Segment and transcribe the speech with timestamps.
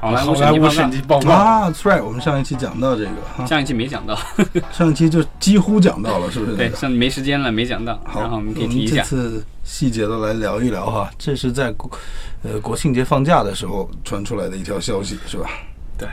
[0.00, 4.18] 好莱好莱坞坞审计审计报告，啊，That's right，我们上一期讲到这个哈，上一期没讲到，
[4.72, 6.56] 上一期就几乎讲到了，是不是？
[6.56, 8.96] 对，上没时间了，没讲到，好，然后我们可以提一下。
[8.96, 11.90] 这次细节的来聊一聊哈，这是在国
[12.42, 15.50] 呃国庆节放假的时候传出来的一条消息，是吧？
[15.98, 16.08] 对，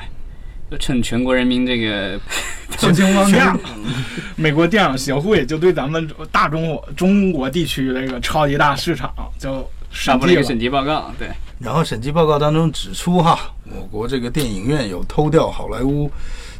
[0.69, 2.19] 就趁全国人民这个
[2.81, 3.57] 国庆放假，
[4.35, 9.09] 美国电影协会就对咱们大中国中国地区这个超级大市场
[9.39, 11.29] 就发布了一个审计报告，对，
[11.59, 16.09] 然后审计报告当中指出哈，我国这个电影院有偷掉好莱坞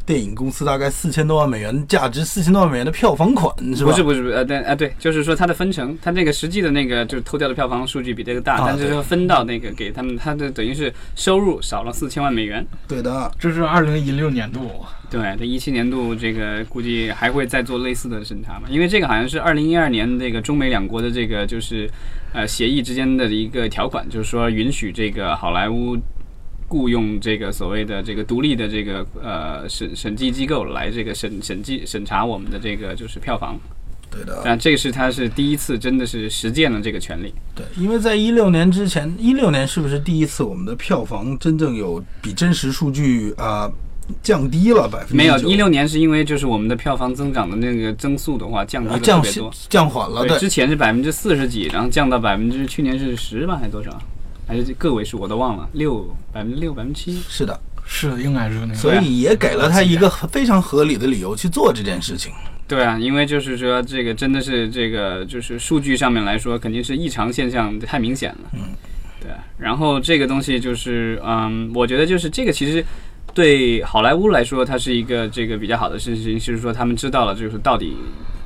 [0.08, 3.90] 电影公司大概四千多万美元，价值四千多万美元的票房款，是吧？
[3.90, 12.66] 不是不是不是，呃，对啊对，就是说它的分成，它那个实际的那个就是偷掉的票房数据比这个大，啊但是说分到那个给他们，它的等于是收入少了四千万美元。
[12.88, 21.86] 对的，这是二零一六年度，对，这一七年度这个估计还会再做类似的审查嘛，因为这个好像是二零一二年这个中美两国的这个就是
[22.32, 25.94] 呃协议之间的一个条款，就是说允许这个好莱坞
[26.68, 33.58] 雇佣这个所谓的这个独立的这个呃审审计机构来这个审审计审查我们的这个就是票房，
[34.10, 37.32] 对的，但这个是他是第一次真的是实践了这个权利。
[37.54, 43.70] 对，因为在一六年之前，一六年是不是第一次我们的票房真正有比真实数据啊、
[44.22, 49.52] 降低了百分之没有，一六年是因为就是我们的票房增长的那个增速的话降低了特啊降别多。
[49.70, 53.98] 降缓了，对之前是百分之四十几，然后降到百分之去年是十吧，还是多少？
[54.48, 57.20] 还是个位数我都忘了，六百分之六百分之七。
[57.28, 62.32] 是的，是应该是那个，所以也给了他一个非常合理的理由去做这件事情。
[62.66, 68.38] 对啊，因为就是说这个真的是这个就是数据上面来说，肯定是异常现象太明显了。
[68.54, 68.60] 嗯，
[69.20, 69.30] 对。
[69.58, 72.84] 然后这个东西就是，嗯，我觉得就是这个其实
[73.32, 77.96] 对好莱坞来说，它是一个这个比较好的事情，就是说他们知道了就是到底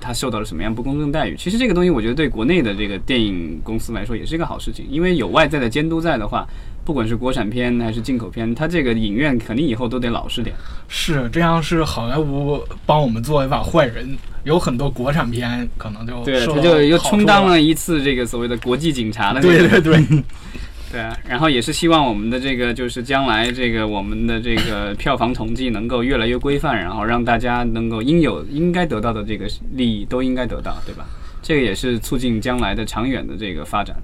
[0.03, 1.37] 他受到了什么样不公正待遇。
[1.39, 6.45] 其实这个东西，我觉得对国内的这个电影公司来说也是一个好事情，因为有外在的监督在的话。
[6.85, 10.53] 不管是国产片还是进口片，它这个影院肯定以后都得老实点。
[10.89, 20.05] 是这样，是好莱坞帮我们做一把坏人，有很多国产片可能就对，他就又充当了一次这个所谓的国际警察的对对对，
[20.93, 31.07] 对啊，然后也是希望我们的这个就是将来这个我们的这个票房统计能够越来越规范，然后让大家能够应有应该得到的这个利益都应该得到，对吧？
[31.43, 33.97] 这个也是促进将来的长远的这个发展。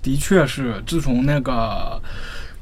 [0.00, 2.00] 的确是，自从那个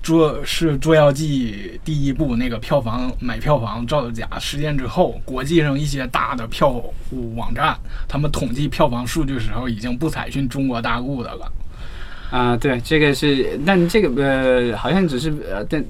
[0.03, 7.79] 捉是《捉妖记》第一部那个票房买票房造假事件之后，国际上一些大的票务网站，
[8.09, 11.53] 他们统计票房数据时候，已经不采信中国大陆的了。
[12.31, 15.85] 啊、对，这个是，但这个呃，好像只是呃，但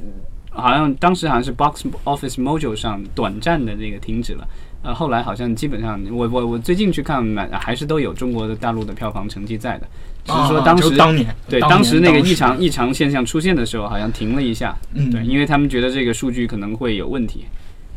[0.50, 4.48] 好像当时好像是 Box Office Mojo 上短暂的那个停止了。
[4.82, 9.86] 呃，后来好像基本上，我我我最近去看，买还是都有中国的大陆的票房成绩在的，
[10.24, 14.74] 只是说啊当时、就当年对，当当时那个异常异常现象出现的时候，好像停了一下。
[14.94, 17.44] 嗯对，因为他们觉得这个数据可能会有问题。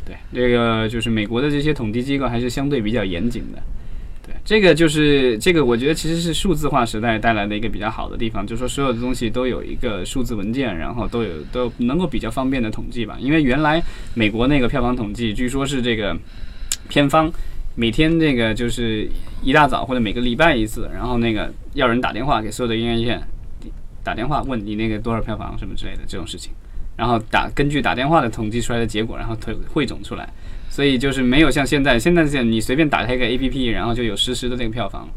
[0.04, 3.62] 对，这个就是美国的这些统计机构还是相对比较严谨的。
[4.26, 13.16] 对，这个就是这个，我觉得其实是数字化时代带来的一个比较好的地方，就是说所有的东西都有一个数字文件，然后都有都能够比较方便的统计吧。
[13.20, 13.82] 因为原来
[14.14, 16.16] 美国那个票房统计，据说是这个
[16.88, 17.30] 片方
[17.74, 19.06] 每天这个就是
[19.42, 23.22] 一大早或者每个礼拜一次，然后那个要人打电话给所有的音乐院
[24.02, 26.52] 打电话问你那个多少票房什么之类的这种事情，
[26.96, 30.28] 然后打根据打电话的统计出来的结果，然后汇汇总出来，
[30.68, 35.08] 所以就是没有像现在，现在这样你随便打开一个 A P P，然后就有实时的那个票房。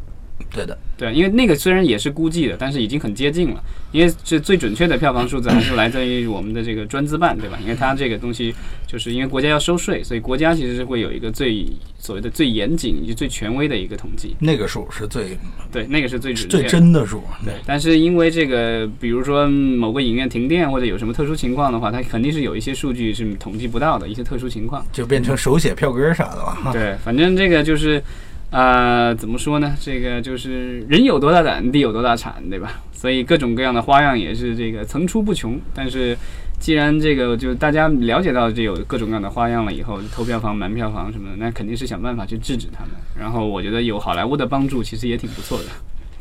[0.51, 3.63] 对的，对，因为那个虽然也是估计的，但是已经很接近了。
[3.93, 7.57] 因为这最准确的票房数字还是来自于我们的这个专资办，对吧？
[7.61, 8.53] 因为它这个东西
[8.85, 11.65] 就是因为国家要收税，所以国家其实是会有一个最
[11.97, 14.35] 所谓的最严谨以及最权威的一个统计。
[14.39, 15.37] 那个数是最
[15.71, 16.69] 对，那个是最准确最的。
[16.69, 17.23] 真的数。
[17.45, 24.85] 对，但是因为这个，比如说某个影院停电或者有什么特殊情况的话，它肯定是有一些数据是统计不到的一些特殊情况。
[24.91, 26.73] 就变成手写票根啥的了。
[26.73, 28.03] 对，反正这个就是，
[28.49, 29.75] 呃，怎么说呢？
[29.79, 32.81] 这个就是人有多大胆，地有多大产，对吧？
[32.93, 35.59] 所以各种各样的花样也是这个层出不穷。
[35.73, 36.17] 但是
[36.57, 42.91] 既然这个就大家了解到这有各种各样的花样了以后，偷票房、瞒票房什么的，那肯定是想办法去制止他们。
[43.19, 45.65] 然后我觉得有好莱坞的帮助，其实也挺不错的。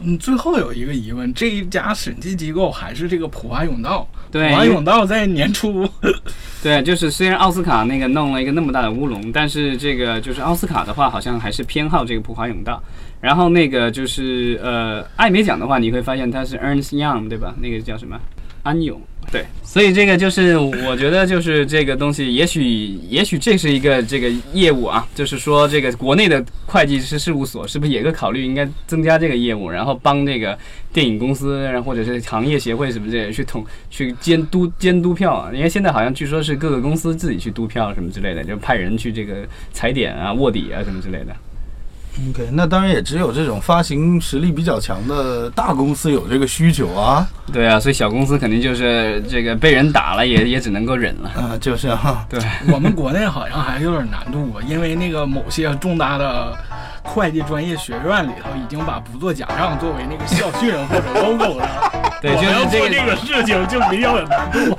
[0.00, 4.06] 嗯，最后有一个疑问，这一家审计机构还是这个普华永道？
[4.30, 5.88] 对，普华永道在年初
[6.62, 12.82] 对，就是虽然奥斯卡那个弄了一个那么大的乌龙，但是这个就是奥斯卡的话，好像还是偏好这个普华永道。
[13.20, 17.54] 然后那个就是呃，艾美奖的话，你会发现它是 Ernst Young 对吧？
[17.58, 18.20] 那个叫什么？
[18.66, 19.00] 安永。
[19.32, 22.64] 对，所以这个就是我觉得就是这个东西，也许
[23.08, 30.56] 也许这是一个这个业务啊，就是说这个国内的会计师事务所是不是也个考虑应该增加这个业务，然后帮这个
[30.92, 35.50] 电影公司，然后或者是行业协会什么之类的去统去监督监督票啊？
[35.52, 41.34] 因为现在好像据说是各个公司自己去督票什么之类的，就派人去这个踩点啊、卧底啊什么之类的。
[42.30, 47.26] OK，那当然也只有这种发行实力比较强的大公司有这个需求啊。
[47.52, 51.28] 对啊，所以小公司肯定就是这个被人打了也也只能够忍了。
[51.30, 52.40] 啊，就是啊，对，
[52.72, 56.56] 我们国内好像还有点难度，因为那个某些重大的
[57.02, 61.68] 会计专业学院里头已经把不做假账作为那个校训或者 logo 了。
[62.22, 64.78] 对，我就是这个要做这个事情就比较有难度。